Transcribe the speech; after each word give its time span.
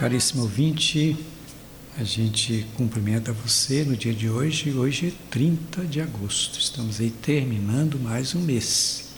Caríssimo 0.00 0.44
ouvinte, 0.44 1.14
a 1.98 2.02
gente 2.02 2.66
cumprimenta 2.74 3.34
você 3.34 3.84
no 3.84 3.94
dia 3.94 4.14
de 4.14 4.30
hoje. 4.30 4.72
Hoje 4.72 5.08
é 5.08 5.30
30 5.30 5.84
de 5.84 6.00
agosto. 6.00 6.58
Estamos 6.58 6.98
aí 7.00 7.10
terminando 7.10 8.00
mais 8.00 8.34
um 8.34 8.40
mês. 8.40 9.10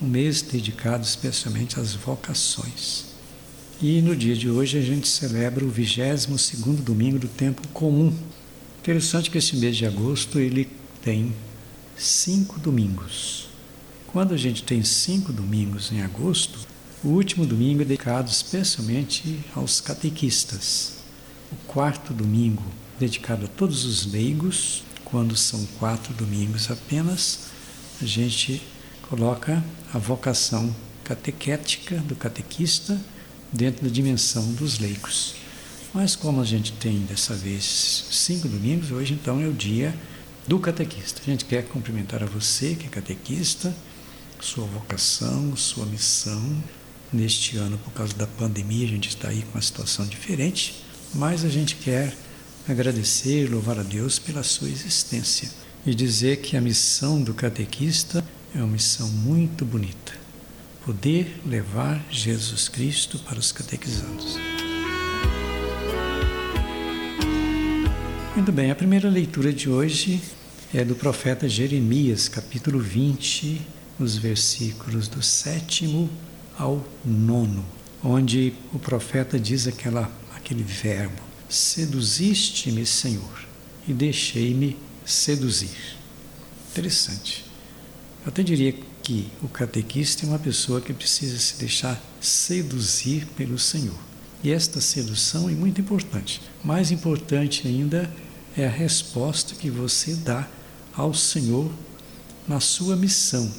Um 0.00 0.06
mês 0.06 0.40
dedicado 0.40 1.04
especialmente 1.04 1.78
às 1.78 1.92
vocações. 1.92 3.04
E 3.82 4.00
no 4.00 4.16
dia 4.16 4.34
de 4.34 4.48
hoje 4.48 4.78
a 4.78 4.80
gente 4.80 5.06
celebra 5.06 5.62
o 5.62 5.68
22 5.68 6.54
domingo 6.82 7.18
do 7.18 7.28
tempo 7.28 7.68
comum. 7.74 8.10
Interessante 8.80 9.30
que 9.30 9.36
esse 9.36 9.56
mês 9.56 9.76
de 9.76 9.84
agosto 9.84 10.38
ele 10.38 10.70
tem 11.02 11.34
cinco 11.98 12.58
domingos. 12.58 13.50
Quando 14.06 14.32
a 14.32 14.38
gente 14.38 14.62
tem 14.62 14.82
cinco 14.82 15.34
domingos 15.34 15.92
em 15.92 16.00
agosto, 16.00 16.60
o 17.04 17.08
último 17.08 17.46
domingo 17.46 17.82
é 17.82 17.84
dedicado 17.84 18.30
especialmente 18.30 19.38
aos 19.54 19.80
catequistas. 19.80 20.94
O 21.52 21.56
quarto 21.66 22.12
domingo 22.12 22.64
dedicado 22.98 23.44
a 23.44 23.48
todos 23.48 23.84
os 23.84 24.04
leigos. 24.10 24.82
Quando 25.04 25.36
são 25.36 25.64
quatro 25.78 26.12
domingos 26.12 26.70
apenas, 26.70 27.50
a 28.02 28.04
gente 28.04 28.60
coloca 29.08 29.64
a 29.94 29.98
vocação 29.98 30.74
catequética 31.04 31.96
do 31.98 32.14
catequista 32.14 33.00
dentro 33.52 33.84
da 33.84 33.90
dimensão 33.90 34.52
dos 34.52 34.78
leigos. 34.78 35.34
Mas 35.94 36.14
como 36.14 36.42
a 36.42 36.44
gente 36.44 36.72
tem 36.72 36.98
dessa 37.00 37.34
vez 37.34 38.06
cinco 38.10 38.48
domingos, 38.48 38.90
hoje 38.90 39.14
então 39.14 39.40
é 39.40 39.46
o 39.46 39.52
dia 39.52 39.94
do 40.46 40.58
catequista. 40.58 41.22
A 41.22 41.24
gente 41.24 41.44
quer 41.44 41.66
cumprimentar 41.68 42.22
a 42.22 42.26
você 42.26 42.74
que 42.74 42.86
é 42.86 42.90
catequista, 42.90 43.74
sua 44.40 44.66
vocação, 44.66 45.56
sua 45.56 45.86
missão, 45.86 46.62
Neste 47.12 47.56
ano, 47.56 47.78
por 47.78 47.92
causa 47.92 48.14
da 48.14 48.26
pandemia, 48.26 48.86
a 48.86 48.90
gente 48.90 49.08
está 49.08 49.28
aí 49.28 49.42
com 49.42 49.56
uma 49.56 49.62
situação 49.62 50.06
diferente, 50.06 50.84
mas 51.14 51.44
a 51.44 51.48
gente 51.48 51.76
quer 51.76 52.14
agradecer 52.68 53.44
e 53.44 53.46
louvar 53.46 53.78
a 53.78 53.82
Deus 53.82 54.18
pela 54.18 54.42
sua 54.42 54.68
existência 54.68 55.48
e 55.86 55.94
dizer 55.94 56.42
que 56.42 56.56
a 56.56 56.60
missão 56.60 57.22
do 57.22 57.32
catequista 57.32 58.22
é 58.54 58.58
uma 58.58 58.66
missão 58.66 59.08
muito 59.08 59.64
bonita 59.64 60.12
poder 60.84 61.40
levar 61.46 62.02
Jesus 62.10 62.66
Cristo 62.66 63.18
para 63.18 63.38
os 63.38 63.52
catequizandos. 63.52 64.38
Muito 68.34 68.50
bem, 68.52 68.70
a 68.70 68.74
primeira 68.74 69.10
leitura 69.10 69.52
de 69.52 69.68
hoje 69.68 70.18
é 70.72 70.84
do 70.84 70.94
profeta 70.94 71.46
Jeremias, 71.46 72.26
capítulo 72.26 72.78
20, 72.78 73.60
os 73.98 74.16
versículos 74.16 75.08
do 75.08 75.22
sétimo 75.22 76.08
ao 76.58 76.84
nono, 77.04 77.64
onde 78.02 78.52
o 78.72 78.78
profeta 78.78 79.38
diz 79.38 79.66
aquela, 79.66 80.10
aquele 80.34 80.62
verbo: 80.62 81.22
Seduziste-me, 81.48 82.84
Senhor, 82.84 83.46
e 83.86 83.92
deixei-me 83.92 84.76
seduzir. 85.04 85.96
Interessante. 86.72 87.44
Eu 88.24 88.28
até 88.28 88.42
diria 88.42 88.74
que 89.02 89.28
o 89.42 89.48
catequista 89.48 90.26
é 90.26 90.28
uma 90.28 90.38
pessoa 90.38 90.80
que 90.80 90.92
precisa 90.92 91.38
se 91.38 91.56
deixar 91.56 91.98
seduzir 92.20 93.26
pelo 93.36 93.58
Senhor. 93.58 93.96
E 94.42 94.50
esta 94.50 94.80
sedução 94.80 95.48
é 95.48 95.52
muito 95.52 95.80
importante. 95.80 96.40
Mais 96.62 96.90
importante 96.90 97.66
ainda 97.66 98.10
é 98.56 98.66
a 98.66 98.70
resposta 98.70 99.54
que 99.54 99.70
você 99.70 100.14
dá 100.14 100.46
ao 100.94 101.14
Senhor 101.14 101.70
na 102.46 102.60
sua 102.60 102.96
missão. 102.96 103.50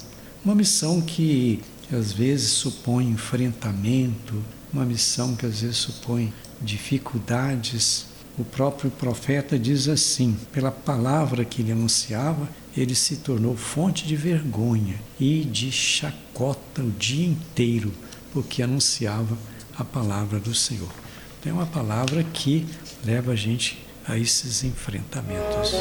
Uma 0.44 0.54
missão 0.54 1.00
que 1.00 1.60
que 1.90 1.96
às 1.96 2.12
vezes 2.12 2.50
supõe 2.50 3.08
enfrentamento, 3.08 4.40
uma 4.72 4.84
missão 4.84 5.34
que 5.34 5.44
às 5.44 5.60
vezes 5.60 5.76
supõe 5.76 6.32
dificuldades. 6.62 8.06
O 8.38 8.44
próprio 8.44 8.92
profeta 8.92 9.58
diz 9.58 9.88
assim: 9.88 10.36
pela 10.52 10.70
palavra 10.70 11.44
que 11.44 11.62
ele 11.62 11.72
anunciava, 11.72 12.48
ele 12.76 12.94
se 12.94 13.16
tornou 13.16 13.56
fonte 13.56 14.06
de 14.06 14.14
vergonha 14.14 15.00
e 15.18 15.40
de 15.40 15.72
chacota 15.72 16.80
o 16.80 16.92
dia 16.92 17.26
inteiro, 17.26 17.92
porque 18.32 18.62
anunciava 18.62 19.36
a 19.76 19.82
palavra 19.82 20.38
do 20.38 20.54
Senhor. 20.54 20.92
Então, 21.40 21.50
é 21.50 21.54
uma 21.54 21.66
palavra 21.66 22.22
que 22.22 22.66
leva 23.04 23.32
a 23.32 23.36
gente 23.36 23.84
a 24.06 24.16
esses 24.16 24.62
enfrentamentos. 24.62 25.72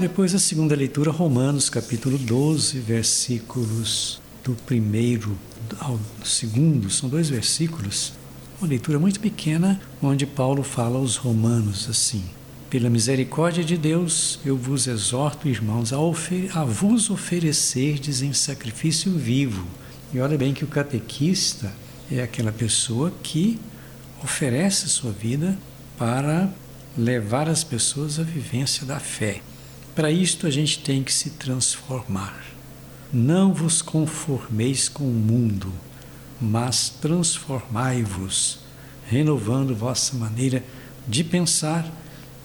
Depois 0.00 0.32
a 0.32 0.38
segunda 0.38 0.76
leitura, 0.76 1.10
Romanos 1.10 1.68
capítulo 1.68 2.16
12, 2.16 2.78
versículos 2.78 4.20
do 4.44 4.54
primeiro 4.64 5.36
ao 5.80 5.98
segundo, 6.24 6.88
são 6.88 7.08
dois 7.08 7.28
versículos, 7.28 8.12
uma 8.60 8.68
leitura 8.68 8.96
muito 9.00 9.18
pequena, 9.18 9.80
onde 10.00 10.24
Paulo 10.24 10.62
fala 10.62 11.00
aos 11.00 11.16
romanos 11.16 11.88
assim: 11.90 12.24
Pela 12.70 12.88
misericórdia 12.88 13.64
de 13.64 13.76
Deus, 13.76 14.38
eu 14.44 14.56
vos 14.56 14.86
exorto, 14.86 15.48
irmãos, 15.48 15.92
a, 15.92 15.96
a 15.96 16.64
vos 16.64 17.10
oferecerdes 17.10 18.22
em 18.22 18.32
sacrifício 18.32 19.10
vivo. 19.10 19.66
E 20.14 20.20
olha 20.20 20.38
bem 20.38 20.54
que 20.54 20.62
o 20.62 20.68
catequista 20.68 21.72
é 22.08 22.22
aquela 22.22 22.52
pessoa 22.52 23.12
que 23.20 23.58
oferece 24.22 24.88
sua 24.88 25.10
vida 25.10 25.58
para 25.98 26.48
levar 26.96 27.48
as 27.48 27.64
pessoas 27.64 28.20
à 28.20 28.22
vivência 28.22 28.86
da 28.86 29.00
fé. 29.00 29.42
Para 29.98 30.12
isto 30.12 30.46
a 30.46 30.50
gente 30.50 30.78
tem 30.78 31.02
que 31.02 31.12
se 31.12 31.30
transformar. 31.30 32.40
Não 33.12 33.52
vos 33.52 33.82
conformeis 33.82 34.88
com 34.88 35.02
o 35.02 35.12
mundo, 35.12 35.72
mas 36.40 36.88
transformai-vos, 36.88 38.60
renovando 39.08 39.74
vossa 39.74 40.14
maneira 40.14 40.62
de 41.08 41.24
pensar 41.24 41.84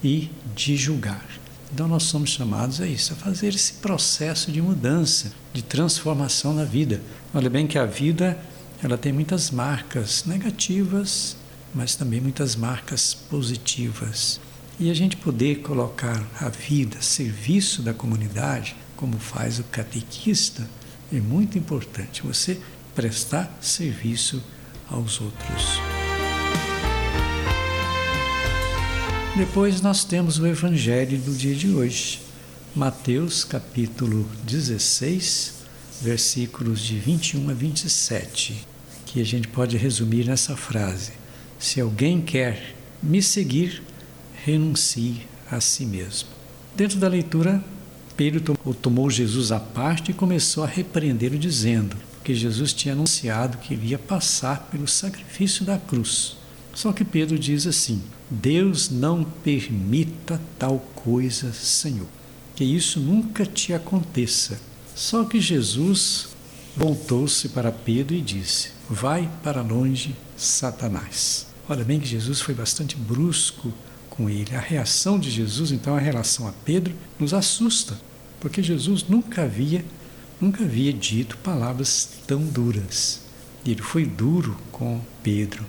e 0.04 0.32
de 0.56 0.76
julgar. 0.76 1.24
Então 1.72 1.88
nós 1.88 2.02
somos 2.02 2.32
chamados 2.32 2.82
a 2.82 2.88
isso, 2.88 3.14
a 3.14 3.18
fazer 3.18 3.50
esse 3.50 3.74
processo 3.74 4.52
de 4.52 4.60
mudança, 4.60 5.32
de 5.54 5.62
transformação 5.62 6.56
na 6.56 6.64
vida. 6.64 7.04
Olha 7.36 7.52
bem 7.52 7.68
que 7.68 7.78
a 7.78 7.86
vida 7.86 8.36
ela 8.82 8.98
tem 8.98 9.14
muitas 9.14 9.52
marcas 9.52 10.26
negativas, 10.26 11.38
mas 11.72 11.96
também 11.96 12.20
muitas 12.20 12.56
marcas 12.56 13.14
positivas. 13.14 14.40
E 14.80 14.90
a 14.90 14.94
gente 14.94 15.16
poder 15.16 15.60
colocar 15.62 16.26
a 16.40 16.50
vida 16.50 17.00
serviço 17.02 17.82
da 17.84 17.94
comunidade, 17.94 18.76
como 18.98 19.20
faz 19.20 19.60
o 19.60 19.64
catequista, 19.66 20.68
é 21.12 21.20
muito 21.20 21.58
importante. 21.58 22.24
Você 22.24 22.60
prestar 22.96 23.56
serviço 23.62 24.44
aos 24.90 25.22
outros. 25.22 25.80
Depois 29.36 29.82
nós 29.82 30.04
temos 30.04 30.40
o 30.40 30.48
Evangelho 30.48 31.18
do 31.20 31.34
dia 31.34 31.56
de 31.56 31.70
hoje, 31.70 32.22
Mateus 32.76 33.44
capítulo 33.44 34.28
16, 34.44 35.54
versículos 36.02 36.82
de 36.82 36.98
21 36.98 37.50
a 37.50 37.54
27, 37.54 38.66
que 39.06 39.22
a 39.22 39.24
gente 39.24 39.48
pode 39.48 39.78
resumir 39.78 40.26
nessa 40.26 40.56
frase: 40.56 41.14
Se 41.60 41.80
alguém 41.80 42.22
quer 42.22 42.76
me 43.02 43.22
seguir, 43.22 43.82
renuncie 44.46 45.22
a 45.50 45.60
si 45.62 45.86
mesmo. 45.86 46.30
Dentro 46.76 47.00
da 47.00 47.08
leitura, 47.08 47.64
Pedro 48.18 48.56
tomou 48.82 49.10
Jesus 49.10 49.52
à 49.52 49.60
parte 49.60 50.12
e 50.12 50.14
começou 50.14 50.64
a 50.64 50.68
repreendê-lo, 50.68 51.38
dizendo 51.38 51.96
que 52.24 52.36
Jesus 52.36 52.74
tinha 52.74 52.94
anunciado 52.94 53.58
que 53.58 53.74
ele 53.74 53.88
ia 53.88 54.00
passar 54.00 54.68
pelo 54.72 54.88
sacrifício 54.88 55.66
da 55.66 55.78
cruz. 55.78 56.38
Só 56.74 56.92
que 56.92 57.04
Pedro 57.04 57.38
diz 57.38 57.68
assim: 57.68 58.02
Deus 58.30 58.90
não 58.90 59.24
permita 59.24 60.42
tal 60.58 60.80
coisa, 60.96 61.52
Senhor, 61.54 62.08
que 62.56 62.64
isso 62.64 63.00
nunca 63.00 63.46
te 63.46 63.74
aconteça. 63.74 64.60
Só 64.96 65.24
que 65.24 65.40
Jesus 65.40 66.30
voltou-se 66.76 67.50
para 67.50 67.72
Pedro 67.72 68.16
e 68.16 68.22
disse: 68.22 68.70
Vai 68.90 69.30
para 69.44 69.62
longe, 69.62 70.16
Satanás. 70.36 71.48
Olha 71.68 71.84
bem 71.84 72.00
que 72.00 72.08
Jesus 72.08 72.42
foi 72.42 72.54
bastante 72.54 72.96
brusco 72.96 73.72
com 74.14 74.30
ele. 74.30 74.56
A 74.56 74.60
reação 74.60 75.20
de 75.20 75.30
Jesus, 75.30 75.72
então, 75.72 75.96
a 75.96 76.00
relação 76.00 76.48
a 76.48 76.54
Pedro, 76.64 76.94
nos 77.20 77.34
assusta, 77.34 78.00
porque 78.40 78.62
Jesus 78.62 79.06
nunca 79.10 79.44
havia, 79.44 79.84
nunca 80.40 80.64
havia 80.64 80.94
dito 80.94 81.38
palavras 81.38 82.10
tão 82.28 82.44
duras. 82.44 83.22
Ele 83.66 83.82
foi 83.82 84.06
duro 84.06 84.56
com 84.72 85.02
Pedro. 85.24 85.66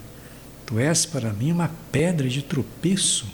Tu 0.67 0.79
és 0.79 1.07
para 1.07 1.33
mim 1.33 1.53
uma 1.53 1.71
pedra 1.91 2.29
de 2.29 2.43
tropeço. 2.43 3.27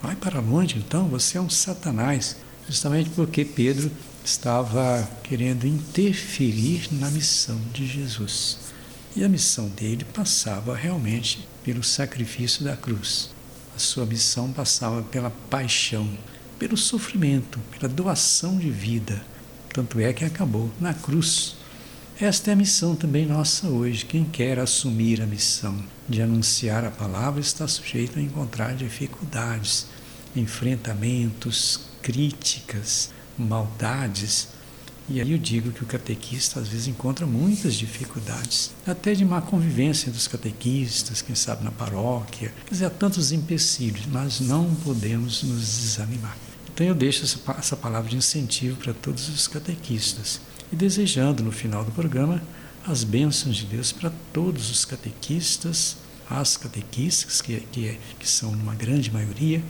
Vai 0.00 0.14
para 0.14 0.40
longe, 0.40 0.76
então, 0.78 1.08
você 1.08 1.38
é 1.38 1.40
um 1.40 1.50
Satanás. 1.50 2.36
Justamente 2.68 3.10
porque 3.10 3.44
Pedro 3.44 3.90
estava 4.24 5.08
querendo 5.24 5.66
interferir 5.66 6.88
na 6.92 7.10
missão 7.10 7.60
de 7.72 7.84
Jesus. 7.84 8.58
E 9.16 9.24
a 9.24 9.28
missão 9.28 9.68
dele 9.68 10.04
passava 10.04 10.76
realmente 10.76 11.46
pelo 11.64 11.82
sacrifício 11.82 12.64
da 12.64 12.76
cruz. 12.76 13.30
Sua 13.82 14.06
missão 14.06 14.52
passava 14.52 15.02
pela 15.02 15.28
paixão, 15.50 16.08
pelo 16.56 16.76
sofrimento, 16.76 17.58
pela 17.72 17.92
doação 17.92 18.56
de 18.56 18.70
vida. 18.70 19.20
Tanto 19.72 19.98
é 19.98 20.12
que 20.12 20.24
acabou 20.24 20.70
na 20.80 20.94
cruz. 20.94 21.56
Esta 22.18 22.50
é 22.50 22.52
a 22.52 22.56
missão 22.56 22.94
também 22.94 23.26
nossa 23.26 23.66
hoje. 23.66 24.04
Quem 24.04 24.24
quer 24.24 24.60
assumir 24.60 25.20
a 25.20 25.26
missão 25.26 25.76
de 26.08 26.22
anunciar 26.22 26.84
a 26.84 26.92
palavra 26.92 27.40
está 27.40 27.66
sujeito 27.66 28.20
a 28.20 28.22
encontrar 28.22 28.76
dificuldades, 28.76 29.88
enfrentamentos, 30.36 31.80
críticas, 32.00 33.10
maldades. 33.36 34.46
E 35.08 35.20
aí 35.20 35.32
eu 35.32 35.38
digo 35.38 35.72
que 35.72 35.82
o 35.82 35.86
catequista 35.86 36.60
às 36.60 36.68
vezes 36.68 36.86
encontra 36.86 37.26
muitas 37.26 37.74
dificuldades, 37.74 38.70
até 38.86 39.14
de 39.14 39.24
má 39.24 39.42
convivência 39.42 40.12
dos 40.12 40.28
catequistas, 40.28 41.20
quem 41.20 41.34
sabe 41.34 41.64
na 41.64 41.70
paróquia. 41.70 42.52
Quer 42.66 42.72
dizer, 42.72 42.86
há 42.86 42.90
tantos 42.90 43.32
empecilhos, 43.32 44.06
mas 44.06 44.40
não 44.40 44.74
podemos 44.76 45.42
nos 45.42 45.60
desanimar. 45.60 46.36
Então 46.72 46.86
eu 46.86 46.94
deixo 46.94 47.24
essa 47.24 47.76
palavra 47.76 48.08
de 48.08 48.16
incentivo 48.16 48.76
para 48.76 48.94
todos 48.94 49.28
os 49.28 49.46
catequistas 49.46 50.40
e 50.72 50.76
desejando 50.76 51.42
no 51.42 51.52
final 51.52 51.84
do 51.84 51.92
programa 51.92 52.42
as 52.86 53.04
bênçãos 53.04 53.56
de 53.56 53.66
Deus 53.66 53.92
para 53.92 54.10
todos 54.32 54.70
os 54.70 54.84
catequistas, 54.84 55.96
as 56.28 56.56
catequistas, 56.56 57.40
que, 57.40 57.60
que, 57.70 57.98
que 58.18 58.28
são 58.28 58.50
uma 58.50 58.74
grande 58.74 59.12
maioria, 59.12 59.62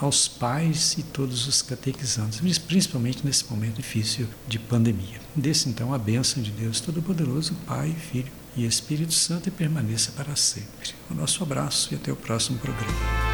aos 0.00 0.28
pais 0.28 0.96
e 0.98 1.02
todos 1.02 1.46
os 1.46 1.62
catequizantes, 1.62 2.58
principalmente 2.58 3.24
nesse 3.24 3.44
momento 3.50 3.76
difícil 3.76 4.26
de 4.46 4.58
pandemia. 4.58 5.20
Desse 5.34 5.68
então 5.68 5.92
a 5.92 5.98
bênção 5.98 6.42
de 6.42 6.50
Deus 6.50 6.80
Todo-Poderoso, 6.80 7.54
Pai, 7.66 7.94
Filho 8.10 8.32
e 8.56 8.64
Espírito 8.64 9.12
Santo 9.12 9.48
e 9.48 9.52
permaneça 9.52 10.12
para 10.12 10.34
sempre. 10.36 10.94
O 11.10 11.14
nosso 11.14 11.42
abraço 11.42 11.92
e 11.92 11.96
até 11.96 12.12
o 12.12 12.16
próximo 12.16 12.58
programa. 12.58 13.25